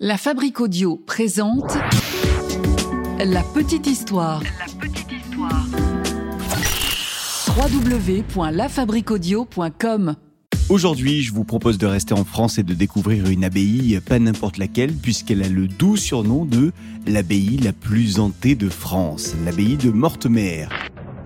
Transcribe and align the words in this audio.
La 0.00 0.16
Fabrique 0.16 0.60
Audio 0.60 0.96
présente 0.96 1.78
La 3.20 3.44
Petite 3.54 3.86
Histoire. 3.86 4.42
La 4.42 4.48
petite 4.80 5.12
histoire. 5.12 5.64
www.lafabriqueaudio.com 7.56 10.16
Aujourd'hui, 10.68 11.22
je 11.22 11.32
vous 11.32 11.44
propose 11.44 11.78
de 11.78 11.86
rester 11.86 12.12
en 12.12 12.24
France 12.24 12.58
et 12.58 12.64
de 12.64 12.74
découvrir 12.74 13.28
une 13.28 13.44
abbaye, 13.44 14.00
pas 14.00 14.18
n'importe 14.18 14.58
laquelle, 14.58 14.92
puisqu'elle 14.92 15.44
a 15.44 15.48
le 15.48 15.68
doux 15.68 15.96
surnom 15.96 16.44
de 16.44 16.72
l'abbaye 17.06 17.58
la 17.58 17.72
plus 17.72 18.18
hantée 18.18 18.56
de 18.56 18.68
France, 18.68 19.36
l'abbaye 19.44 19.76
de 19.76 19.90
Mortemer. 19.90 20.66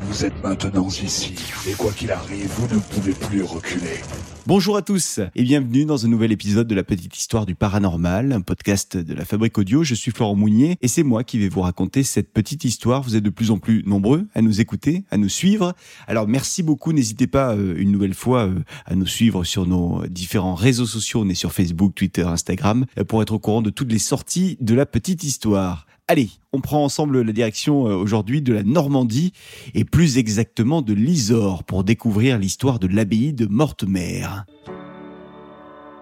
Vous 0.08 0.24
êtes 0.24 0.42
maintenant 0.42 0.88
ici, 0.88 1.34
et 1.68 1.74
quoi 1.74 1.92
qu'il 1.92 2.10
arrive, 2.10 2.48
vous 2.56 2.74
ne 2.74 2.80
pouvez 2.80 3.12
plus 3.12 3.42
reculer. 3.42 4.00
Bonjour 4.46 4.78
à 4.78 4.80
tous 4.80 5.20
et 5.34 5.42
bienvenue 5.42 5.84
dans 5.84 6.06
un 6.06 6.08
nouvel 6.08 6.32
épisode 6.32 6.66
de 6.66 6.74
la 6.74 6.82
petite 6.82 7.14
histoire 7.18 7.44
du 7.44 7.54
paranormal, 7.54 8.32
un 8.32 8.40
podcast 8.40 8.96
de 8.96 9.12
la 9.12 9.26
Fabrique 9.26 9.58
Audio. 9.58 9.84
Je 9.84 9.94
suis 9.94 10.10
Florent 10.10 10.34
Mounier 10.34 10.78
et 10.80 10.88
c'est 10.88 11.02
moi 11.02 11.24
qui 11.24 11.38
vais 11.38 11.50
vous 11.50 11.60
raconter 11.60 12.04
cette 12.04 12.32
petite 12.32 12.64
histoire. 12.64 13.02
Vous 13.02 13.16
êtes 13.16 13.22
de 13.22 13.28
plus 13.28 13.50
en 13.50 13.58
plus 13.58 13.82
nombreux 13.84 14.26
à 14.34 14.40
nous 14.40 14.62
écouter, 14.62 15.04
à 15.10 15.18
nous 15.18 15.28
suivre. 15.28 15.74
Alors 16.06 16.26
merci 16.26 16.62
beaucoup. 16.62 16.94
N'hésitez 16.94 17.26
pas 17.26 17.54
euh, 17.54 17.74
une 17.76 17.92
nouvelle 17.92 18.14
fois 18.14 18.46
euh, 18.46 18.60
à 18.86 18.94
nous 18.94 19.06
suivre 19.06 19.44
sur 19.44 19.66
nos 19.66 20.06
différents 20.06 20.54
réseaux 20.54 20.86
sociaux. 20.86 21.20
On 21.22 21.28
est 21.28 21.34
sur 21.34 21.52
Facebook, 21.52 21.94
Twitter, 21.94 22.22
Instagram 22.22 22.86
euh, 22.98 23.04
pour 23.04 23.20
être 23.20 23.34
au 23.34 23.38
courant 23.38 23.60
de 23.60 23.68
toutes 23.68 23.92
les 23.92 23.98
sorties 23.98 24.56
de 24.62 24.74
la 24.74 24.86
petite 24.86 25.22
histoire. 25.22 25.84
Allez, 26.10 26.30
on 26.54 26.62
prend 26.62 26.82
ensemble 26.82 27.20
la 27.20 27.32
direction 27.32 27.86
euh, 27.86 27.94
aujourd'hui 27.94 28.40
de 28.40 28.54
la 28.54 28.62
Normandie 28.62 29.34
et 29.74 29.84
plus 29.84 30.16
exactement 30.16 30.80
de 30.80 30.94
l'Isore 30.94 31.64
pour 31.64 31.84
découvrir 31.84 32.38
l'histoire 32.38 32.78
de 32.78 32.86
l'abbaye 32.86 33.34
de 33.34 33.44
Mortemer. 33.44 34.24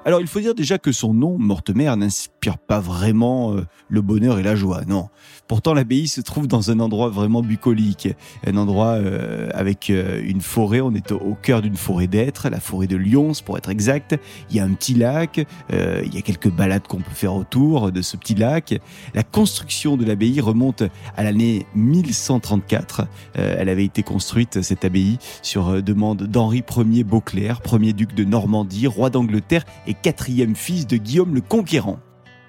Alors 0.05 0.20
il 0.20 0.29
faut 0.29 0.38
dire 0.38 0.55
déjà 0.55 0.79
que 0.79 0.92
son 0.92 1.12
nom, 1.12 1.37
Mortemer, 1.37 1.92
n'inspire 1.96 2.35
pas 2.55 2.80
vraiment 2.80 3.55
euh, 3.55 3.66
le 3.88 4.00
bonheur 4.00 4.38
et 4.38 4.42
la 4.42 4.54
joie, 4.54 4.82
non. 4.87 5.09
Pourtant 5.48 5.74
l'abbaye 5.74 6.09
se 6.09 6.20
trouve 6.20 6.46
dans 6.46 6.71
un 6.71 6.80
endroit 6.80 7.09
vraiment 7.09 7.43
bucolique, 7.43 8.09
un 8.46 8.57
endroit 8.57 8.95
euh, 8.95 9.48
avec 9.54 9.90
euh, 9.90 10.21
une 10.24 10.40
forêt, 10.40 10.80
on 10.80 10.93
est 10.95 11.12
au, 11.12 11.37
cœur 11.40 11.62
d'une 11.62 11.76
forêt 11.76 12.06
d'êtres, 12.06 12.48
la 12.48 12.60
forêt 12.60 12.87
de 12.87 12.96
Lyons 12.96 13.32
pour 13.45 13.59
être 13.59 13.71
exact. 13.71 14.18
Il 14.51 14.56
y 14.56 14.60
a 14.60 14.65
un 14.65 14.73
petit 14.73 14.95
lac, 14.95 15.46
il 15.71 16.15
y 16.15 16.18
a 16.18 16.23
quelques 16.23 16.51
balades 16.51 16.87
qu'on 16.87 16.98
peut 16.98 17.10
faire 17.12 17.34
autour 17.34 17.93
de 17.93 18.02
ce 18.02 18.16
petit 18.16 18.34
lac. 18.34 18.80
La 19.15 19.23
construction 19.23 19.96
de 19.96 20.04
l'abbaye 20.04 20.40
remonte 20.40 20.82
à 21.16 21.23
l'année 21.23 21.66
1134. 21.74 23.02
Euh, 23.38 23.56
elle 23.59 23.68
avait 23.68 23.84
été 23.84 24.02
construite, 24.02 24.62
cette 24.62 24.84
abbaye, 24.84 25.18
sur 25.43 25.82
demande 25.82 26.24
d'Henri 26.24 26.62
Ier 26.76 27.04
Beauclerc, 27.04 27.60
premier 27.60 27.93
duc 27.93 28.15
de 28.15 28.24
Normandie, 28.24 28.87
roi 28.87 29.10
d'Angleterre 29.10 29.65
et 29.87 29.95
quatrième 29.95 30.56
fils 30.56 30.87
de 30.87 30.96
Guillaume 30.96 31.34
le 31.34 31.40
Conquérant. 31.40 31.99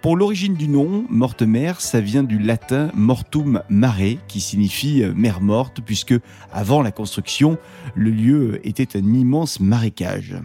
Pour 0.08 0.16
l'origine 0.16 0.54
du 0.54 0.70
nom, 0.70 1.06
Mortemer, 1.10 1.74
ça 1.80 2.00
vient 2.00 2.24
du 2.24 2.40
latin 2.40 2.92
mortum 2.94 3.62
mare, 3.68 4.16
qui 4.30 4.40
signifie 4.40 5.04
euh, 5.04 5.12
mer 5.14 5.42
morte, 5.42 5.82
puisque 5.82 6.14
avant 6.54 6.82
la 6.82 6.94
construction, 6.94 7.58
le 7.94 8.12
lieu 8.12 8.66
était 8.66 8.98
un 8.98 9.14
immense 9.14 9.60
marécage. 9.60 10.38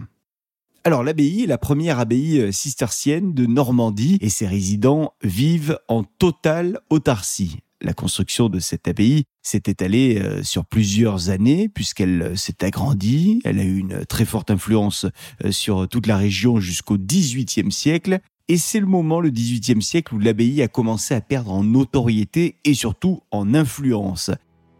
Alors 0.83 1.01
l'abbaye 1.01 1.43
est 1.43 1.47
la 1.47 1.57
première 1.57 1.99
abbaye 1.99 2.41
euh, 2.41 2.51
cistercienne 2.51 3.33
de 3.33 3.45
Normandie 3.45 4.17
et 4.19 4.27
ses 4.27 4.47
résidents 4.47 5.13
vivent 5.23 5.79
en 5.87 6.03
totale 6.03 6.81
autarcie. 6.89 7.59
La 7.79 7.93
construction 7.93 8.49
de 8.49 8.59
cette 8.59 8.89
abbaye 8.89 9.23
s'est 9.43 9.63
étalée 9.67 10.19
euh, 10.21 10.43
sur 10.43 10.65
plusieurs 10.65 11.29
années 11.29 11.69
puisqu'elle 11.69 12.37
s'est 12.37 12.65
agrandie. 12.65 13.39
Elle 13.45 13.59
a 13.59 13.63
eu 13.63 13.77
une 13.77 14.05
très 14.07 14.25
forte 14.25 14.51
influence 14.51 15.05
sur 15.51 15.87
toute 15.87 16.07
la 16.07 16.17
région 16.17 16.59
jusqu'au 16.59 16.97
XVIIIe 16.97 17.71
siècle. 17.71 18.19
Et 18.49 18.57
c'est 18.57 18.81
le 18.81 18.87
moment, 18.87 19.21
le 19.21 19.29
XVIIIe 19.29 19.81
siècle, 19.81 20.13
où 20.15 20.19
l'abbaye 20.19 20.61
a 20.61 20.67
commencé 20.67 21.13
à 21.13 21.21
perdre 21.21 21.53
en 21.53 21.63
notoriété 21.63 22.57
et 22.65 22.73
surtout 22.73 23.21
en 23.31 23.53
influence. 23.53 24.31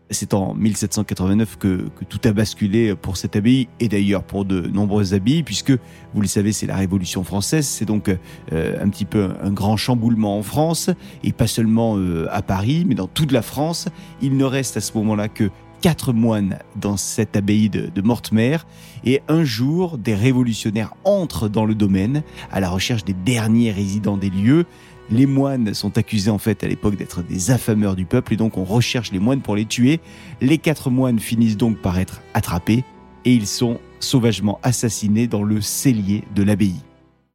C'est 0.09 0.33
en 0.33 0.53
1789 0.53 1.57
que, 1.57 1.87
tout 2.09 2.19
a 2.25 2.33
basculé 2.33 2.93
pour 2.93 3.15
cette 3.15 3.37
abbaye 3.37 3.69
et 3.79 3.87
d'ailleurs 3.87 4.23
pour 4.23 4.43
de 4.43 4.67
nombreuses 4.67 5.13
abbayes, 5.13 5.43
puisque 5.43 5.71
vous 5.71 6.21
le 6.21 6.27
savez, 6.27 6.51
c'est 6.51 6.67
la 6.67 6.75
Révolution 6.75 7.23
française. 7.23 7.65
C'est 7.65 7.85
donc 7.85 8.09
euh, 8.09 8.83
un 8.83 8.89
petit 8.89 9.05
peu 9.05 9.29
un 9.41 9.51
grand 9.51 9.77
chamboulement 9.77 10.37
en 10.37 10.43
France 10.43 10.89
et 11.23 11.31
pas 11.31 11.47
seulement 11.47 11.97
euh, 11.97 12.27
à 12.31 12.41
Paris, 12.41 12.83
mais 12.85 12.95
dans 12.95 13.07
toute 13.07 13.31
la 13.31 13.41
France. 13.41 13.87
Il 14.21 14.35
ne 14.35 14.43
reste 14.43 14.75
à 14.75 14.81
ce 14.81 14.91
moment-là 14.97 15.29
que 15.29 15.49
quatre 15.83 16.13
moines 16.13 16.59
dans 16.77 16.95
cette 16.95 17.35
abbaye 17.35 17.69
de, 17.69 18.01
Mortemer. 18.01 18.59
Et 19.03 19.21
un 19.27 19.43
jour, 19.43 19.97
des 19.97 20.15
révolutionnaires 20.15 20.93
entrent 21.03 21.49
dans 21.49 21.65
le 21.65 21.75
domaine 21.75 22.23
à 22.53 22.61
la 22.61 22.69
recherche 22.69 23.03
des 23.03 23.11
derniers 23.13 23.69
résidents 23.69 24.15
des 24.15 24.29
lieux. 24.29 24.65
Les 25.09 25.25
moines 25.25 25.73
sont 25.73 25.97
accusés 25.97 26.31
en 26.31 26.37
fait 26.37 26.63
à 26.63 26.69
l'époque 26.69 26.95
d'être 26.95 27.21
des 27.21 27.51
affameurs 27.51 27.97
du 27.97 28.05
peuple 28.05 28.31
et 28.33 28.37
donc 28.37 28.57
on 28.57 28.63
recherche 28.63 29.11
les 29.11 29.19
moines 29.19 29.41
pour 29.41 29.57
les 29.57 29.65
tuer. 29.65 29.99
Les 30.39 30.57
quatre 30.57 30.89
moines 30.89 31.19
finissent 31.19 31.57
donc 31.57 31.77
par 31.81 31.99
être 31.99 32.21
attrapés 32.33 32.85
et 33.25 33.33
ils 33.33 33.47
sont 33.47 33.77
sauvagement 33.99 34.59
assassinés 34.63 35.27
dans 35.27 35.43
le 35.43 35.59
cellier 35.59 36.23
de 36.33 36.43
l'abbaye. 36.43 36.79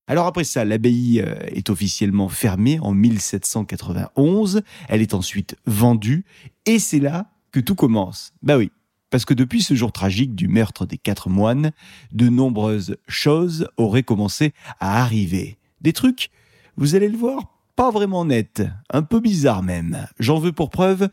Alors 0.06 0.26
après 0.26 0.44
ça, 0.44 0.64
l'abbaye 0.64 1.20
euh, 1.20 1.34
est 1.48 1.68
officiellement 1.68 2.30
fermée 2.30 2.78
en 2.80 2.94
1791, 2.94 4.62
elle 4.88 5.02
est 5.02 5.12
ensuite 5.12 5.54
vendue 5.66 6.24
et 6.64 6.78
c'est 6.78 7.00
là 7.00 7.28
que 7.58 7.64
tout 7.64 7.74
commence. 7.74 8.32
Bah 8.40 8.56
oui, 8.56 8.70
parce 9.10 9.24
que 9.24 9.34
depuis 9.34 9.62
ce 9.62 9.74
jour 9.74 9.90
tragique 9.90 10.36
du 10.36 10.46
meurtre 10.46 10.86
des 10.86 10.96
quatre 10.96 11.28
moines, 11.28 11.72
de 12.12 12.28
nombreuses 12.28 12.96
choses 13.08 13.66
auraient 13.76 14.04
commencé 14.04 14.52
à 14.78 15.02
arriver. 15.02 15.58
Des 15.80 15.92
trucs, 15.92 16.30
vous 16.76 16.94
allez 16.94 17.08
le 17.08 17.18
voir, 17.18 17.58
pas 17.74 17.90
vraiment 17.90 18.24
net, 18.24 18.62
un 18.90 19.02
peu 19.02 19.18
bizarre 19.18 19.64
même. 19.64 20.06
J'en 20.20 20.38
veux 20.38 20.52
pour 20.52 20.70
preuve 20.70 21.08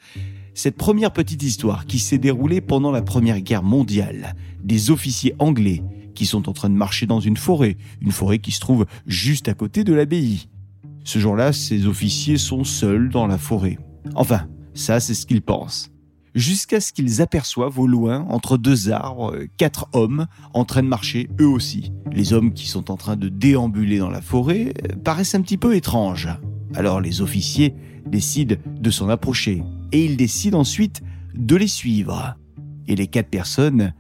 cette 0.54 0.78
première 0.78 1.14
petite 1.14 1.42
histoire 1.42 1.88
qui 1.88 1.98
s'est 1.98 2.20
déroulée 2.20 2.62
pendant 2.62 2.92
la 2.92 3.02
Première 3.02 3.42
Guerre 3.42 3.64
mondiale. 3.64 4.36
Des 4.64 4.92
officiers 4.92 5.34
anglais 5.40 5.82
qui 6.14 6.28
sont 6.28 6.48
en 6.48 6.54
train 6.54 6.70
de 6.70 6.76
marcher 6.76 7.08
dans 7.08 7.20
une 7.20 7.38
forêt, 7.38 7.76
une 8.02 8.12
forêt 8.12 8.38
qui 8.38 8.52
se 8.52 8.60
trouve 8.60 8.86
juste 9.08 9.50
à 9.50 9.56
côté 9.56 9.84
de 9.84 9.94
l'abbaye. 9.94 10.48
Ce 11.04 11.18
jour-là, 11.18 11.54
ces 11.54 11.88
officiers 11.88 12.38
sont 12.38 12.64
seuls 12.64 13.10
dans 13.10 13.26
la 13.26 13.40
forêt. 13.40 13.80
Enfin, 14.14 14.48
ça 14.76 15.00
c'est 15.00 15.16
ce 15.16 15.26
qu'ils 15.26 15.42
pensent. 15.42 15.90
Jusqu'à 16.36 16.82
ce 16.82 16.92
qu'ils 16.92 17.22
aperçoivent 17.22 17.80
au 17.80 17.88
loin, 17.88 18.26
entre 18.30 18.58
deux 18.58 18.92
arbres, 18.92 19.38
quatre 19.56 19.88
hommes 19.94 20.28
en 20.54 20.66
train 20.66 20.84
de 20.84 20.88
marcher 20.90 21.30
eux 21.40 21.48
aussi. 21.48 21.94
Les 22.12 22.34
hommes 22.34 22.52
qui 22.52 22.68
sont 22.68 22.92
en 22.92 22.98
train 22.98 23.16
de 23.16 23.30
déambuler 23.30 24.00
dans 24.00 24.10
la 24.10 24.22
forêt 24.22 24.74
paraissent 25.06 25.34
un 25.34 25.42
petit 25.42 25.56
peu 25.56 25.78
étranges. 25.78 26.28
Alors 26.74 27.00
les 27.00 27.22
officiers 27.22 27.74
décident 28.06 28.58
de 28.66 28.92
s'en 28.92 29.08
approcher 29.08 29.64
et 29.94 30.04
ils 30.04 30.18
décident 30.18 30.60
ensuite 30.60 31.02
de 31.34 31.56
les 31.56 31.70
suivre. 31.70 32.36
Et 32.90 32.98
les 32.98 33.08
quatre 33.08 33.30
personnes 33.30 33.94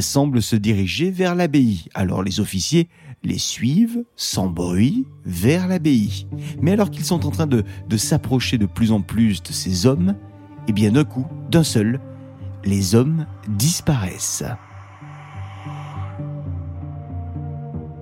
semblent 0.00 0.42
se 0.42 0.56
diriger 0.56 1.12
vers 1.12 1.36
l'abbaye. 1.36 1.84
Alors 1.94 2.24
les 2.24 2.40
officiers 2.40 2.88
les 3.22 3.38
suivent 3.38 4.04
sans 4.16 4.48
bruit 4.48 5.06
vers 5.24 5.68
l'abbaye. 5.68 6.26
Mais 6.60 6.72
alors 6.72 6.90
qu'ils 6.90 7.04
sont 7.04 7.26
en 7.26 7.30
train 7.30 7.46
de, 7.46 7.62
de 7.88 7.96
s'approcher 7.96 8.58
de 8.58 8.66
plus 8.66 8.90
en 8.90 9.02
plus 9.02 9.40
de 9.40 9.52
ces 9.52 9.86
hommes, 9.86 10.16
et 10.68 10.72
bien 10.72 10.92
d'un 10.92 11.04
coup, 11.04 11.26
d'un 11.50 11.64
seul, 11.64 12.00
les 12.64 12.94
hommes 12.94 13.26
disparaissent. 13.48 14.44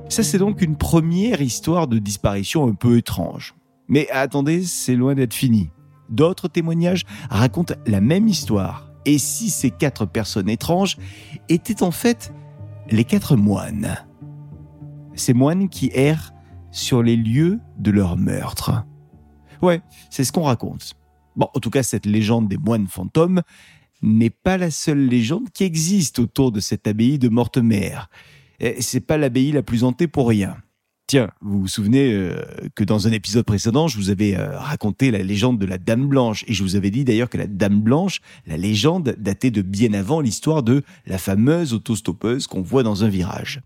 Ça 0.09 0.23
c'est 0.23 0.39
donc 0.39 0.63
une 0.63 0.77
première 0.77 1.41
histoire 1.41 1.89
de 1.89 1.99
disparition 1.99 2.69
un 2.69 2.75
peu 2.75 2.97
étrange. 2.99 3.55
Mais 3.89 4.09
attendez, 4.11 4.63
c'est 4.63 4.97
loin 4.97 5.15
d'être 5.15 5.35
fini. 5.35 5.71
D'autres 6.09 6.49
témoignages 6.49 7.05
racontent 7.31 7.75
la 7.87 8.01
même 8.01 8.29
histoire. 8.29 8.91
Et 9.07 9.19
si 9.19 9.51
ces 9.51 9.71
quatre 9.71 10.07
personnes 10.07 10.49
étranges 10.49 10.97
étaient 11.49 11.83
en 11.83 11.91
fait 11.91 12.33
les 12.91 13.05
quatre 13.05 13.37
moines? 13.37 13.97
Ces 15.15 15.35
moines 15.35 15.69
qui 15.69 15.91
errent 15.93 16.33
sur 16.71 17.03
les 17.03 17.17
lieux 17.17 17.61
de 17.79 17.91
leur 17.91 18.17
meurtre. 18.17 18.85
Ouais, 19.63 19.83
c'est 20.11 20.25
ce 20.25 20.33
qu'on 20.33 20.43
raconte. 20.43 20.95
Bon, 21.37 21.49
en 21.55 21.61
tout 21.61 21.71
cas, 21.71 21.83
cette 21.83 22.07
légende 22.07 22.49
des 22.49 22.59
moines 22.59 22.87
fantômes 22.87 23.43
n'est 24.03 24.31
pas 24.31 24.59
la 24.59 24.71
seule 24.71 25.07
légende 25.07 25.51
qui 25.51 25.65
existe 25.65 26.19
autour 26.19 26.53
de 26.53 26.61
cette 26.61 26.87
abbaye 26.87 27.19
de 27.19 27.29
Mortemer. 27.29 27.97
C'est 28.81 29.01
pas 29.01 29.17
l'abbaye 29.17 29.53
la 29.53 29.63
plus 29.63 29.85
hantée 29.85 30.07
pour 30.07 30.29
rien. 30.29 30.57
Tiens, 31.07 31.31
vous 31.43 31.61
vous 31.61 31.69
souvenez 31.69 32.15
euh, 32.15 32.43
que 32.75 32.83
dans 32.83 33.07
un 33.07 33.13
épisode 33.13 33.45
précédent, 33.45 33.89
je 33.89 33.99
vous 33.99 34.09
avais 34.09 34.37
euh, 34.37 34.59
raconté 34.59 35.11
la 35.11 35.19
légende 35.19 35.59
de 35.59 35.67
la 35.67 35.77
Dame 35.77 36.09
Blanche, 36.09 36.45
et 36.49 36.55
je 36.55 36.63
vous 36.63 36.77
avais 36.77 36.91
dit 36.91 37.05
d'ailleurs 37.05 37.29
que 37.29 37.37
la 37.37 37.47
Dame 37.47 37.83
Blanche, 37.83 38.23
la 38.47 38.57
légende, 38.57 39.15
datait 39.19 39.51
de 39.51 39.61
bien 39.61 39.93
avant 39.93 40.23
l'histoire 40.23 40.63
de 40.63 40.83
la 41.05 41.19
fameuse 41.19 41.75
autostoppeuse 41.75 42.47
qu'on 42.47 42.63
voit 42.63 42.83
dans 42.83 43.05
un 43.05 43.09
virage. 43.09 43.61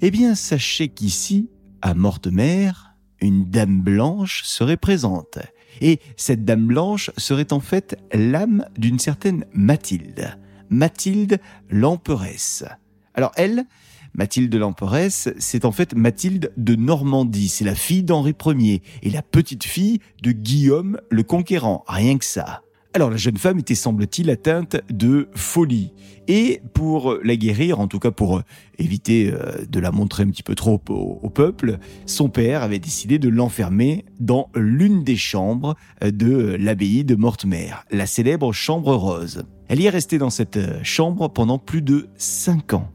Eh 0.00 0.10
bien, 0.10 0.34
sachez 0.34 0.88
qu'ici, 0.88 1.48
à 1.80 1.94
Mortemer, 1.94 2.72
une 3.20 3.48
Dame 3.48 3.80
Blanche 3.80 4.42
serait 4.44 4.76
présente. 4.76 5.38
Et 5.80 6.00
cette 6.16 6.44
Dame 6.44 6.66
Blanche 6.66 7.10
serait 7.16 7.52
en 7.52 7.60
fait 7.60 7.96
l'âme 8.12 8.64
d'une 8.76 8.98
certaine 8.98 9.44
Mathilde. 9.52 10.38
Mathilde 10.70 11.38
l'emperesse. 11.70 12.64
Alors 13.14 13.32
elle, 13.36 13.66
Mathilde 14.14 14.54
l'Emperesse, 14.54 15.28
c'est 15.38 15.66
en 15.66 15.72
fait 15.72 15.94
Mathilde 15.94 16.52
de 16.56 16.74
Normandie. 16.74 17.48
C'est 17.48 17.64
la 17.64 17.74
fille 17.74 18.02
d'Henri 18.02 18.34
Ier 18.46 18.82
et 19.02 19.10
la 19.10 19.22
petite 19.22 19.64
fille 19.64 20.00
de 20.22 20.32
Guillaume 20.32 20.98
le 21.10 21.22
Conquérant. 21.22 21.84
Rien 21.86 22.16
que 22.16 22.24
ça. 22.24 22.62
Alors 22.96 23.10
la 23.10 23.18
jeune 23.18 23.36
femme 23.36 23.58
était, 23.58 23.74
semble-t-il, 23.74 24.30
atteinte 24.30 24.78
de 24.90 25.28
folie. 25.34 25.92
Et 26.28 26.62
pour 26.72 27.18
la 27.22 27.36
guérir, 27.36 27.78
en 27.78 27.88
tout 27.88 27.98
cas 27.98 28.10
pour 28.10 28.40
éviter 28.78 29.30
euh, 29.30 29.66
de 29.68 29.80
la 29.80 29.92
montrer 29.92 30.22
un 30.22 30.28
petit 30.28 30.42
peu 30.42 30.54
trop 30.54 30.80
au, 30.88 31.28
peuple, 31.28 31.76
son 32.06 32.30
père 32.30 32.62
avait 32.62 32.78
décidé 32.78 33.18
de 33.18 33.28
l'enfermer 33.28 34.06
dans 34.18 34.48
l'une 34.54 35.04
des 35.04 35.16
chambres 35.16 35.74
de 36.00 36.56
l'abbaye 36.58 37.04
de 37.04 37.16
Mortemer, 37.16 37.74
la 37.90 38.06
célèbre 38.06 38.54
chambre 38.54 38.94
rose. 38.94 39.44
Elle 39.68 39.82
y 39.82 39.84
est 39.84 39.90
restée 39.90 40.16
dans 40.16 40.30
cette 40.30 40.82
chambre 40.82 41.28
pendant 41.28 41.58
plus 41.58 41.82
de 41.82 42.08
cinq 42.16 42.72
ans. 42.72 42.88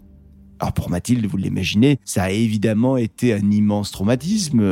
Alors 0.60 0.74
pour 0.74 0.90
Mathilde, 0.90 1.28
vous 1.28 1.38
l'imaginez, 1.38 2.00
ça 2.06 2.24
a 2.24 2.32
évidemment 2.32 2.98
été 2.98 3.36
un 3.36 3.52
immense 3.52 3.92
traumatisme 3.92 4.64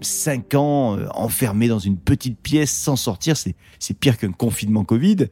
cinq 0.00 0.54
ans 0.54 0.96
euh, 0.96 1.06
enfermé 1.14 1.68
dans 1.68 1.78
une 1.78 1.96
petite 1.96 2.38
pièce 2.38 2.70
sans 2.70 2.96
sortir, 2.96 3.36
c'est, 3.36 3.54
pire 3.98 4.18
qu'un 4.18 4.32
confinement 4.32 4.84
Covid. 4.84 5.28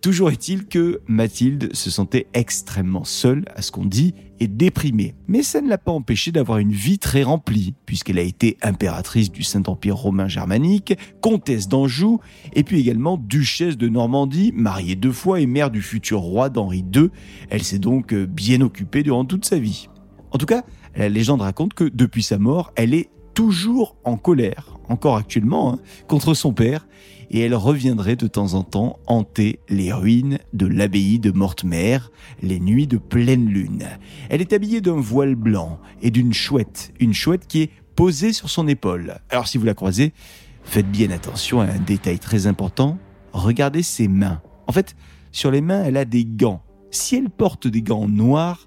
Toujours 0.00 0.30
est-il 0.30 0.66
que 0.66 1.00
Mathilde 1.06 1.74
se 1.74 1.90
sentait 1.90 2.26
extrêmement 2.34 3.04
seule, 3.04 3.44
à 3.54 3.62
ce 3.62 3.72
qu'on 3.72 3.84
dit, 3.84 4.14
et 4.40 4.48
déprimée. 4.48 5.14
Mais 5.28 5.42
ça 5.42 5.60
ne 5.60 5.68
l'a 5.68 5.78
pas 5.78 5.92
empêché 5.92 6.32
d'avoir 6.32 6.58
une 6.58 6.72
vie 6.72 6.98
très 6.98 7.22
remplie, 7.22 7.74
puisqu'elle 7.86 8.18
a 8.18 8.22
été 8.22 8.56
impératrice 8.62 9.30
du 9.30 9.42
Saint-Empire 9.42 9.96
romain 9.96 10.28
germanique, 10.28 10.96
comtesse 11.20 11.68
d'Anjou, 11.68 12.20
et 12.54 12.62
puis 12.62 12.80
également 12.80 13.16
duchesse 13.16 13.76
de 13.76 13.88
Normandie, 13.88 14.52
mariée 14.54 14.96
deux 14.96 15.12
fois 15.12 15.40
et 15.40 15.46
mère 15.46 15.70
du 15.70 15.82
futur 15.82 16.20
roi 16.20 16.48
d'Henri 16.48 16.84
II. 16.94 17.10
Elle 17.50 17.62
s'est 17.62 17.78
donc 17.78 18.12
euh, 18.12 18.26
bien 18.26 18.60
occupée 18.60 19.02
durant 19.02 19.24
toute 19.24 19.44
sa 19.44 19.58
vie. 19.58 19.88
En 20.30 20.38
tout 20.38 20.46
cas, 20.46 20.64
la 20.96 21.08
légende 21.08 21.42
raconte 21.42 21.74
que 21.74 21.84
depuis 21.84 22.22
sa 22.22 22.38
mort, 22.38 22.72
elle 22.76 22.94
est 22.94 23.10
toujours 23.36 23.96
en 24.02 24.16
colère, 24.16 24.78
encore 24.88 25.16
actuellement, 25.16 25.74
hein, 25.74 25.78
contre 26.08 26.32
son 26.32 26.54
père, 26.54 26.88
et 27.30 27.40
elle 27.40 27.54
reviendrait 27.54 28.16
de 28.16 28.28
temps 28.28 28.54
en 28.54 28.62
temps 28.62 28.98
hanter 29.06 29.60
les 29.68 29.92
ruines 29.92 30.38
de 30.54 30.66
l'abbaye 30.66 31.18
de 31.18 31.30
Mortemer, 31.30 31.98
les 32.42 32.58
nuits 32.58 32.86
de 32.86 32.96
pleine 32.96 33.46
lune. 33.46 33.84
Elle 34.30 34.40
est 34.40 34.54
habillée 34.54 34.80
d'un 34.80 34.98
voile 34.98 35.34
blanc 35.34 35.78
et 36.00 36.10
d'une 36.10 36.32
chouette, 36.32 36.94
une 36.98 37.12
chouette 37.12 37.46
qui 37.46 37.62
est 37.62 37.70
posée 37.94 38.32
sur 38.32 38.48
son 38.48 38.66
épaule. 38.68 39.18
Alors 39.28 39.48
si 39.48 39.58
vous 39.58 39.66
la 39.66 39.74
croisez, 39.74 40.14
faites 40.62 40.90
bien 40.90 41.10
attention 41.10 41.60
à 41.60 41.66
un 41.66 41.78
détail 41.78 42.18
très 42.18 42.46
important, 42.46 42.96
regardez 43.34 43.82
ses 43.82 44.08
mains. 44.08 44.40
En 44.66 44.72
fait, 44.72 44.96
sur 45.30 45.50
les 45.50 45.60
mains, 45.60 45.84
elle 45.84 45.98
a 45.98 46.06
des 46.06 46.24
gants. 46.24 46.62
Si 46.90 47.16
elle 47.16 47.28
porte 47.28 47.66
des 47.66 47.82
gants 47.82 48.08
noirs, 48.08 48.66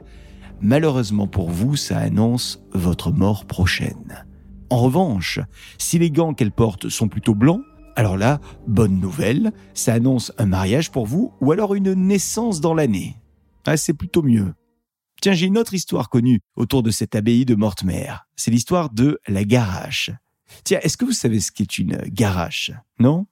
malheureusement 0.61 1.25
pour 1.25 1.49
vous, 1.49 1.75
ça 1.75 1.97
annonce 1.97 2.61
votre 2.73 3.11
mort 3.11 3.45
prochaine. 3.45 4.25
En 4.69 4.77
revanche, 4.77 5.39
si 5.77 5.97
les 5.97 6.11
gants 6.11 6.33
qu'elle 6.33 6.51
porte 6.51 6.89
sont 6.89 7.07
plutôt 7.07 7.33
blancs, 7.35 7.61
alors 7.95 8.17
là, 8.17 8.39
bonne 8.67 8.99
nouvelle, 8.99 9.51
ça 9.73 9.93
annonce 9.93 10.31
un 10.37 10.45
mariage 10.45 10.91
pour 10.91 11.05
vous 11.05 11.33
ou 11.41 11.51
alors 11.51 11.75
une 11.75 11.93
naissance 11.93 12.61
dans 12.61 12.73
l'année. 12.73 13.17
Ah, 13.65 13.77
c'est 13.77 13.93
plutôt 13.93 14.21
mieux. 14.21 14.53
Tiens, 15.21 15.33
j'ai 15.33 15.47
une 15.47 15.57
autre 15.57 15.73
histoire 15.73 16.09
connue 16.09 16.39
autour 16.55 16.81
de 16.81 16.91
cette 16.91 17.15
abbaye 17.15 17.45
de 17.45 17.55
Mortemer. 17.55 18.13
C'est 18.35 18.51
l'histoire 18.51 18.89
de 18.89 19.19
la 19.27 19.43
garache. 19.43 20.11
Tiens, 20.63 20.79
est-ce 20.81 20.97
que 20.97 21.05
vous 21.05 21.11
savez 21.11 21.39
ce 21.39 21.51
qu'est 21.51 21.77
une 21.77 21.97
garache? 22.07 22.71
Non? 22.99 23.25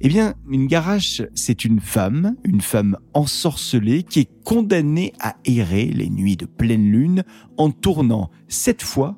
Eh 0.00 0.08
bien, 0.08 0.34
une 0.48 0.66
garache, 0.66 1.22
c'est 1.34 1.64
une 1.64 1.80
femme, 1.80 2.36
une 2.44 2.60
femme 2.60 2.98
ensorcelée 3.14 4.02
qui 4.02 4.20
est 4.20 4.44
condamnée 4.44 5.14
à 5.20 5.36
errer 5.46 5.86
les 5.86 6.10
nuits 6.10 6.36
de 6.36 6.46
pleine 6.46 6.92
lune 6.92 7.24
en 7.56 7.70
tournant 7.70 8.30
sept 8.46 8.82
fois 8.82 9.16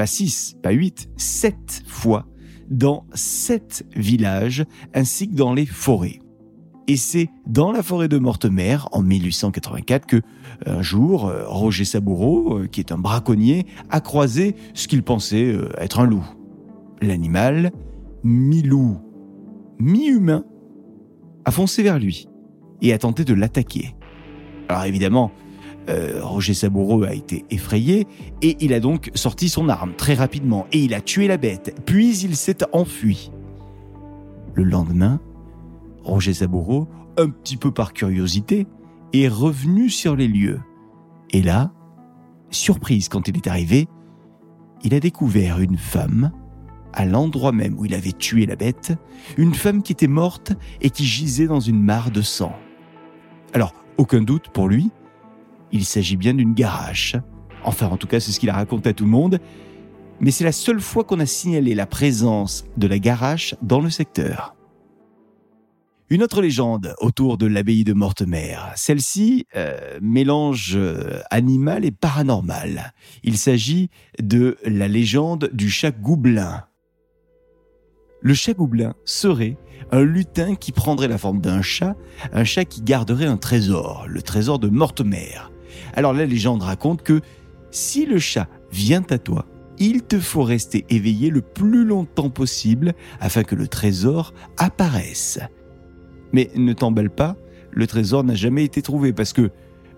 pas 0.00 0.06
six, 0.06 0.56
pas 0.62 0.70
huit, 0.70 1.10
sept 1.18 1.82
fois 1.86 2.26
dans 2.70 3.04
sept 3.12 3.84
villages 3.94 4.64
ainsi 4.94 5.28
que 5.28 5.34
dans 5.34 5.52
les 5.52 5.66
forêts. 5.66 6.20
Et 6.88 6.96
c'est 6.96 7.28
dans 7.46 7.70
la 7.70 7.82
forêt 7.82 8.08
de 8.08 8.16
Mortemer, 8.16 8.78
en 8.92 9.02
1884, 9.02 10.06
que 10.06 10.22
un 10.64 10.80
jour, 10.80 11.26
euh, 11.26 11.44
Roger 11.46 11.84
Saboureau, 11.84 12.60
euh, 12.60 12.66
qui 12.66 12.80
est 12.80 12.92
un 12.92 12.96
braconnier, 12.96 13.66
a 13.90 14.00
croisé 14.00 14.56
ce 14.72 14.88
qu'il 14.88 15.02
pensait 15.02 15.52
euh, 15.52 15.68
être 15.76 16.00
un 16.00 16.06
loup. 16.06 16.24
L'animal, 17.02 17.70
mi-loup, 18.24 18.96
mi-humain, 19.78 20.46
a 21.44 21.50
foncé 21.50 21.82
vers 21.82 21.98
lui 21.98 22.26
et 22.80 22.94
a 22.94 22.98
tenté 22.98 23.26
de 23.26 23.34
l'attaquer. 23.34 23.94
Alors 24.70 24.84
évidemment, 24.84 25.30
euh, 25.90 26.20
Roger 26.22 26.54
Saboureau 26.54 27.02
a 27.02 27.12
été 27.12 27.44
effrayé 27.50 28.06
et 28.42 28.56
il 28.60 28.72
a 28.72 28.80
donc 28.80 29.10
sorti 29.14 29.48
son 29.48 29.68
arme 29.68 29.94
très 29.94 30.14
rapidement 30.14 30.66
et 30.72 30.78
il 30.78 30.94
a 30.94 31.00
tué 31.00 31.26
la 31.26 31.36
bête, 31.36 31.74
puis 31.84 32.16
il 32.22 32.36
s'est 32.36 32.58
enfui. 32.72 33.30
Le 34.54 34.64
lendemain, 34.64 35.20
Roger 36.02 36.32
Saboureau, 36.32 36.88
un 37.18 37.28
petit 37.28 37.56
peu 37.56 37.72
par 37.72 37.92
curiosité, 37.92 38.66
est 39.12 39.28
revenu 39.28 39.90
sur 39.90 40.16
les 40.16 40.28
lieux. 40.28 40.60
Et 41.30 41.42
là, 41.42 41.72
surprise 42.50 43.08
quand 43.08 43.28
il 43.28 43.36
est 43.36 43.48
arrivé, 43.48 43.88
il 44.82 44.94
a 44.94 45.00
découvert 45.00 45.60
une 45.60 45.76
femme 45.76 46.32
à 46.92 47.04
l'endroit 47.04 47.52
même 47.52 47.78
où 47.78 47.84
il 47.84 47.94
avait 47.94 48.12
tué 48.12 48.46
la 48.46 48.56
bête, 48.56 48.92
une 49.36 49.54
femme 49.54 49.82
qui 49.82 49.92
était 49.92 50.08
morte 50.08 50.52
et 50.80 50.90
qui 50.90 51.04
gisait 51.04 51.46
dans 51.46 51.60
une 51.60 51.82
mare 51.82 52.10
de 52.10 52.22
sang. 52.22 52.54
Alors, 53.52 53.74
aucun 53.96 54.22
doute 54.22 54.48
pour 54.48 54.68
lui, 54.68 54.90
il 55.72 55.84
s'agit 55.84 56.16
bien 56.16 56.34
d'une 56.34 56.54
garache. 56.54 57.16
Enfin, 57.64 57.86
en 57.88 57.96
tout 57.96 58.06
cas, 58.06 58.20
c'est 58.20 58.32
ce 58.32 58.40
qu'il 58.40 58.50
a 58.50 58.54
raconté 58.54 58.90
à 58.90 58.92
tout 58.92 59.04
le 59.04 59.10
monde. 59.10 59.38
Mais 60.20 60.30
c'est 60.30 60.44
la 60.44 60.52
seule 60.52 60.80
fois 60.80 61.04
qu'on 61.04 61.20
a 61.20 61.26
signalé 61.26 61.74
la 61.74 61.86
présence 61.86 62.64
de 62.76 62.86
la 62.86 62.98
garache 62.98 63.54
dans 63.62 63.80
le 63.80 63.90
secteur. 63.90 64.54
Une 66.10 66.24
autre 66.24 66.42
légende 66.42 66.94
autour 66.98 67.38
de 67.38 67.46
l'abbaye 67.46 67.84
de 67.84 67.92
Mortemer. 67.92 68.56
Celle-ci 68.74 69.46
euh, 69.54 69.98
mélange 70.02 70.72
euh, 70.74 71.20
animal 71.30 71.84
et 71.84 71.92
paranormal. 71.92 72.92
Il 73.22 73.38
s'agit 73.38 73.90
de 74.20 74.58
la 74.64 74.88
légende 74.88 75.50
du 75.52 75.70
chat 75.70 75.92
Goublin. 75.92 76.64
Le 78.22 78.34
chat 78.34 78.54
Goublin 78.54 78.94
serait 79.04 79.56
un 79.92 80.02
lutin 80.02 80.56
qui 80.56 80.72
prendrait 80.72 81.06
la 81.06 81.16
forme 81.16 81.40
d'un 81.40 81.62
chat, 81.62 81.94
un 82.32 82.44
chat 82.44 82.64
qui 82.64 82.82
garderait 82.82 83.26
un 83.26 83.36
trésor, 83.36 84.04
le 84.08 84.20
trésor 84.20 84.58
de 84.58 84.68
Mortemer. 84.68 85.38
Alors 85.94 86.12
la 86.12 86.26
légende 86.26 86.62
raconte 86.62 87.02
que 87.02 87.20
si 87.70 88.06
le 88.06 88.18
chat 88.18 88.48
vient 88.72 89.04
à 89.10 89.18
toi, 89.18 89.46
il 89.78 90.02
te 90.02 90.20
faut 90.20 90.42
rester 90.42 90.84
éveillé 90.90 91.30
le 91.30 91.40
plus 91.40 91.84
longtemps 91.84 92.30
possible 92.30 92.92
afin 93.18 93.42
que 93.42 93.54
le 93.54 93.66
trésor 93.66 94.34
apparaisse. 94.58 95.38
Mais 96.32 96.50
ne 96.54 96.72
t'emballe 96.72 97.10
pas, 97.10 97.36
le 97.72 97.86
trésor 97.86 98.22
n'a 98.22 98.34
jamais 98.34 98.64
été 98.64 98.82
trouvé 98.82 99.12
parce 99.12 99.32
que, 99.32 99.50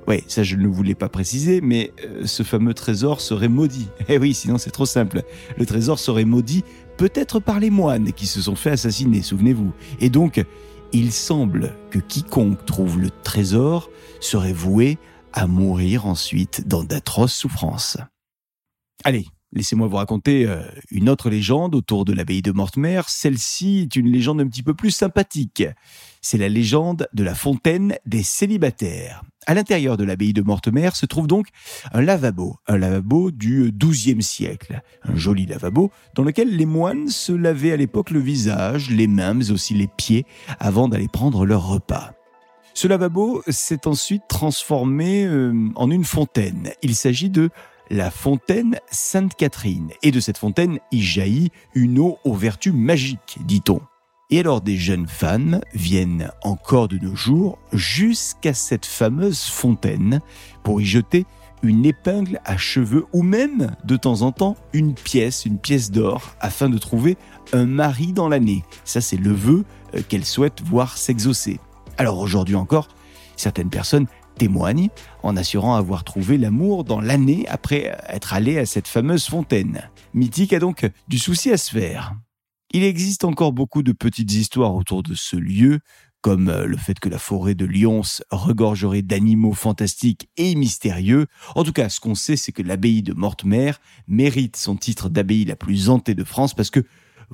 ouais, 0.06 0.22
ça 0.28 0.44
je 0.44 0.56
ne 0.56 0.68
voulais 0.68 0.94
pas 0.94 1.08
préciser, 1.08 1.60
mais 1.60 1.92
euh, 2.04 2.26
ce 2.26 2.44
fameux 2.44 2.74
trésor 2.74 3.20
serait 3.20 3.48
maudit. 3.48 3.88
Eh 4.08 4.18
oui, 4.18 4.34
sinon 4.34 4.56
c'est 4.56 4.70
trop 4.70 4.86
simple. 4.86 5.22
Le 5.58 5.66
trésor 5.66 5.98
serait 5.98 6.24
maudit 6.24 6.64
peut-être 6.96 7.40
par 7.40 7.58
les 7.58 7.70
moines 7.70 8.12
qui 8.12 8.26
se 8.26 8.40
sont 8.40 8.54
fait 8.54 8.70
assassiner, 8.70 9.22
souvenez-vous. 9.22 9.72
Et 10.00 10.10
donc, 10.10 10.44
il 10.92 11.10
semble 11.10 11.72
que 11.90 11.98
quiconque 11.98 12.64
trouve 12.66 13.00
le 13.00 13.10
trésor 13.10 13.90
serait 14.20 14.52
voué 14.52 14.98
à 15.32 15.46
mourir 15.46 16.06
ensuite 16.06 16.66
dans 16.66 16.84
d'atroces 16.84 17.34
souffrances. 17.34 17.98
Allez, 19.04 19.26
laissez-moi 19.52 19.88
vous 19.88 19.96
raconter 19.96 20.46
euh, 20.46 20.62
une 20.90 21.08
autre 21.08 21.30
légende 21.30 21.74
autour 21.74 22.04
de 22.04 22.12
l'abbaye 22.12 22.42
de 22.42 22.52
Mortemer. 22.52 23.02
Celle-ci 23.08 23.80
est 23.80 23.96
une 23.96 24.08
légende 24.08 24.40
un 24.40 24.46
petit 24.46 24.62
peu 24.62 24.74
plus 24.74 24.90
sympathique. 24.90 25.64
C'est 26.20 26.38
la 26.38 26.48
légende 26.48 27.08
de 27.12 27.24
la 27.24 27.34
fontaine 27.34 27.96
des 28.06 28.22
célibataires. 28.22 29.22
À 29.46 29.54
l'intérieur 29.54 29.96
de 29.96 30.04
l'abbaye 30.04 30.32
de 30.32 30.42
Mortemer 30.42 30.90
se 30.94 31.04
trouve 31.04 31.26
donc 31.26 31.48
un 31.92 32.00
lavabo, 32.00 32.58
un 32.68 32.78
lavabo 32.78 33.32
du 33.32 33.72
XIIe 33.72 34.22
siècle, 34.22 34.82
un 35.02 35.16
joli 35.16 35.46
lavabo 35.46 35.90
dans 36.14 36.22
lequel 36.22 36.56
les 36.56 36.66
moines 36.66 37.08
se 37.08 37.32
lavaient 37.32 37.72
à 37.72 37.76
l'époque 37.76 38.10
le 38.10 38.20
visage, 38.20 38.90
les 38.90 39.08
mains, 39.08 39.34
mais 39.34 39.50
aussi 39.50 39.74
les 39.74 39.88
pieds 39.88 40.26
avant 40.60 40.86
d'aller 40.86 41.08
prendre 41.08 41.44
leur 41.44 41.66
repas. 41.66 42.12
Ce 42.74 42.88
lavabo 42.88 43.42
s'est 43.48 43.86
ensuite 43.86 44.22
transformé 44.28 45.24
euh, 45.24 45.52
en 45.74 45.90
une 45.90 46.04
fontaine. 46.04 46.70
Il 46.82 46.94
s'agit 46.94 47.30
de 47.30 47.50
la 47.90 48.10
fontaine 48.10 48.78
Sainte-Catherine. 48.90 49.90
Et 50.02 50.10
de 50.10 50.20
cette 50.20 50.38
fontaine 50.38 50.78
y 50.90 51.02
jaillit 51.02 51.50
une 51.74 51.98
eau 51.98 52.18
aux 52.24 52.34
vertus 52.34 52.72
magiques, 52.72 53.38
dit-on. 53.44 53.80
Et 54.30 54.40
alors 54.40 54.62
des 54.62 54.78
jeunes 54.78 55.06
femmes 55.06 55.60
viennent 55.74 56.30
encore 56.42 56.88
de 56.88 56.96
nos 56.96 57.14
jours 57.14 57.58
jusqu'à 57.72 58.54
cette 58.54 58.86
fameuse 58.86 59.42
fontaine 59.44 60.20
pour 60.62 60.80
y 60.80 60.86
jeter 60.86 61.26
une 61.62 61.84
épingle 61.84 62.40
à 62.46 62.56
cheveux 62.56 63.04
ou 63.12 63.22
même 63.22 63.76
de 63.84 63.96
temps 63.96 64.22
en 64.22 64.32
temps 64.32 64.56
une 64.72 64.94
pièce, 64.94 65.44
une 65.44 65.58
pièce 65.58 65.90
d'or 65.90 66.34
afin 66.40 66.70
de 66.70 66.78
trouver 66.78 67.18
un 67.52 67.66
mari 67.66 68.14
dans 68.14 68.30
l'année. 68.30 68.64
Ça 68.84 69.02
c'est 69.02 69.18
le 69.18 69.32
vœu 69.32 69.64
euh, 69.94 70.00
qu'elles 70.08 70.24
souhaitent 70.24 70.62
voir 70.62 70.96
s'exaucer. 70.96 71.60
Alors 71.98 72.18
aujourd'hui 72.18 72.54
encore, 72.54 72.88
certaines 73.36 73.70
personnes 73.70 74.06
témoigne 74.36 74.88
en 75.22 75.36
assurant 75.36 75.74
avoir 75.74 76.04
trouvé 76.04 76.38
l'amour 76.38 76.84
dans 76.84 77.00
l'année 77.00 77.46
après 77.48 77.96
être 78.08 78.32
allé 78.32 78.58
à 78.58 78.66
cette 78.66 78.88
fameuse 78.88 79.26
fontaine. 79.26 79.90
Mythique 80.14 80.52
a 80.52 80.58
donc 80.58 80.88
du 81.08 81.18
souci 81.18 81.50
à 81.50 81.56
se 81.56 81.70
faire. 81.70 82.14
Il 82.72 82.84
existe 82.84 83.24
encore 83.24 83.52
beaucoup 83.52 83.82
de 83.82 83.92
petites 83.92 84.32
histoires 84.32 84.74
autour 84.74 85.02
de 85.02 85.14
ce 85.14 85.36
lieu, 85.36 85.80
comme 86.22 86.48
euh, 86.48 86.64
le 86.64 86.76
fait 86.76 86.98
que 86.98 87.10
la 87.10 87.18
forêt 87.18 87.54
de 87.54 87.66
Lyons 87.66 88.02
regorgerait 88.30 89.02
d'animaux 89.02 89.52
fantastiques 89.52 90.30
et 90.38 90.54
mystérieux. 90.54 91.26
En 91.54 91.64
tout 91.64 91.72
cas, 91.72 91.90
ce 91.90 92.00
qu'on 92.00 92.14
sait, 92.14 92.36
c'est 92.36 92.52
que 92.52 92.62
l'abbaye 92.62 93.02
de 93.02 93.12
Mortemer 93.12 93.72
mérite 94.06 94.56
son 94.56 94.76
titre 94.76 95.10
d'abbaye 95.10 95.44
la 95.44 95.56
plus 95.56 95.90
hantée 95.90 96.14
de 96.14 96.24
France 96.24 96.54
parce 96.54 96.70
que 96.70 96.84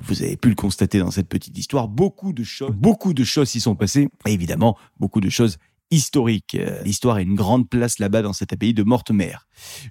vous 0.01 0.23
avez 0.23 0.37
pu 0.37 0.49
le 0.49 0.55
constater 0.55 0.99
dans 0.99 1.11
cette 1.11 1.27
petite 1.27 1.57
histoire, 1.57 1.87
beaucoup 1.87 2.33
de 2.33 2.43
choses, 2.43 2.71
beaucoup 2.71 3.13
de 3.13 3.23
choses 3.23 3.49
s'y 3.49 3.59
sont 3.59 3.75
passées, 3.75 4.09
évidemment, 4.25 4.77
beaucoup 4.99 5.21
de 5.21 5.29
choses 5.29 5.57
historiques. 5.91 6.55
Euh, 6.55 6.81
L'histoire 6.83 7.17
a 7.17 7.21
une 7.21 7.35
grande 7.35 7.69
place 7.69 7.99
là-bas 7.99 8.21
dans 8.21 8.33
cette 8.33 8.53
abbaye 8.53 8.73
de 8.73 8.83
Mortemer. 8.83 9.35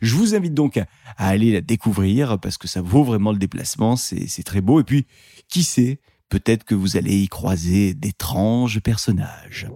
Je 0.01 0.15
vous 0.15 0.35
invite 0.35 0.55
donc 0.55 0.77
à, 0.77 0.87
aller 1.17 1.53
la 1.53 1.61
découvrir 1.61 2.39
parce 2.39 2.59
que 2.59 2.69
ça 2.69 2.81
vaut 2.81 3.05
vraiment 3.05 3.33
le 3.33 3.39
déplacement, 3.39 3.97
c'est 3.97 4.43
très 4.45 4.61
beau. 4.61 4.81
Et 4.81 4.85
puis, 4.85 5.07
qui 5.49 5.63
sait, 5.63 6.01
peut-être 6.29 6.65
que 6.65 6.75
vous 6.75 6.97
allez 6.97 7.17
y 7.17 7.29
croiser 7.29 7.95
d'étranges 7.95 8.81
personnages. 8.81 9.69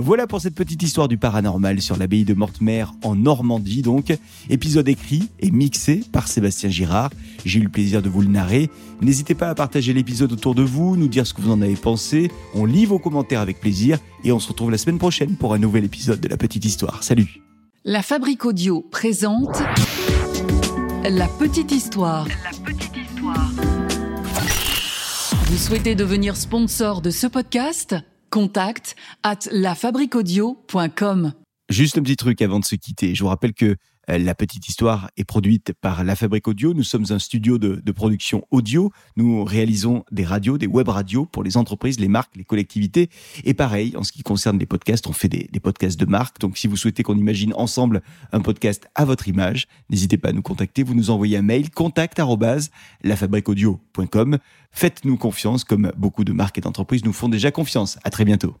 Voilà 0.00 0.28
pour 0.28 0.40
cette 0.40 0.54
petite 0.54 0.80
histoire 0.84 1.08
du 1.08 1.18
paranormal 1.18 1.82
sur 1.82 1.96
l'abbaye 1.96 2.24
de 2.24 2.32
Mortemer 2.32 2.84
en 3.02 3.16
Normandie 3.16 3.82
donc. 3.82 4.16
Épisode 4.48 4.88
écrit 4.88 5.28
et 5.40 5.50
mixé 5.50 6.04
par 6.12 6.28
Sébastien 6.28 6.70
Girard. 6.70 7.10
J'ai 7.44 7.58
eu 7.58 7.64
le 7.64 7.68
plaisir 7.68 8.00
de 8.00 8.08
vous 8.08 8.22
le 8.22 8.28
narrer. 8.28 8.70
N'hésitez 9.02 9.34
pas 9.34 9.48
à 9.48 9.56
partager 9.56 9.92
l'épisode 9.92 10.32
autour 10.32 10.54
de 10.54 10.62
vous, 10.62 10.96
nous 10.96 11.08
dire 11.08 11.26
ce 11.26 11.34
que 11.34 11.42
vous 11.42 11.50
en 11.50 11.60
avez 11.62 11.74
pensé. 11.74 12.30
On 12.54 12.64
lit 12.64 12.86
vos 12.86 13.00
commentaires 13.00 13.40
avec 13.40 13.58
plaisir 13.58 13.98
et 14.22 14.30
on 14.30 14.38
se 14.38 14.46
retrouve 14.46 14.70
la 14.70 14.78
semaine 14.78 14.98
prochaine 14.98 15.34
pour 15.34 15.52
un 15.52 15.58
nouvel 15.58 15.84
épisode 15.84 16.20
de 16.20 16.28
la 16.28 16.36
petite 16.36 16.64
histoire. 16.64 17.02
Salut 17.02 17.40
La 17.84 18.02
Fabrique 18.02 18.44
Audio 18.44 18.82
présente 18.92 19.60
La 21.02 21.26
petite 21.26 21.72
histoire. 21.72 22.28
Vous 25.46 25.56
souhaitez 25.56 25.96
devenir 25.96 26.36
sponsor 26.36 27.02
de 27.02 27.10
ce 27.10 27.26
podcast? 27.26 27.96
Contact 28.30 28.96
at 29.22 29.48
lafabriquaudio.com. 29.50 31.32
Juste 31.68 31.98
un 31.98 32.02
petit 32.02 32.16
truc 32.16 32.40
avant 32.42 32.60
de 32.60 32.64
se 32.64 32.76
quitter. 32.76 33.14
Je 33.14 33.22
vous 33.22 33.28
rappelle 33.28 33.52
que 33.52 33.76
la 34.08 34.34
petite 34.34 34.68
histoire 34.68 35.10
est 35.16 35.24
produite 35.24 35.72
par 35.74 36.02
La 36.02 36.16
Fabrique 36.16 36.48
Audio. 36.48 36.72
Nous 36.72 36.82
sommes 36.82 37.04
un 37.10 37.18
studio 37.18 37.58
de, 37.58 37.92
production 37.92 38.46
audio. 38.50 38.90
Nous 39.16 39.44
réalisons 39.44 40.04
des 40.10 40.24
radios, 40.24 40.56
des 40.56 40.66
web 40.66 40.88
radios 40.88 41.26
pour 41.26 41.42
les 41.42 41.56
entreprises, 41.56 42.00
les 42.00 42.08
marques, 42.08 42.34
les 42.36 42.44
collectivités. 42.44 43.10
Et 43.44 43.54
pareil, 43.54 43.94
en 43.96 44.04
ce 44.04 44.12
qui 44.12 44.22
concerne 44.22 44.58
les 44.58 44.66
podcasts, 44.66 45.06
on 45.06 45.12
fait 45.12 45.28
des, 45.28 45.48
des 45.52 45.60
podcasts 45.60 45.98
de 46.00 46.06
marque. 46.06 46.40
Donc 46.40 46.56
si 46.56 46.66
vous 46.66 46.76
souhaitez 46.76 47.02
qu'on 47.02 47.16
imagine 47.16 47.52
ensemble 47.54 48.02
un 48.32 48.40
podcast 48.40 48.88
à 48.94 49.04
votre 49.04 49.28
image, 49.28 49.66
n'hésitez 49.90 50.16
pas 50.16 50.30
à 50.30 50.32
nous 50.32 50.42
contacter. 50.42 50.82
Vous 50.82 50.94
nous 50.94 51.10
envoyez 51.10 51.36
un 51.36 51.42
mail 51.42 51.70
contact 51.70 52.18
lafabriqueaudio.com. 53.02 54.38
Faites-nous 54.70 55.16
confiance 55.16 55.64
comme 55.64 55.92
beaucoup 55.96 56.24
de 56.24 56.32
marques 56.32 56.58
et 56.58 56.60
d'entreprises 56.60 57.04
nous 57.04 57.12
font 57.12 57.28
déjà 57.28 57.50
confiance. 57.50 57.98
À 58.04 58.10
très 58.10 58.24
bientôt. 58.24 58.58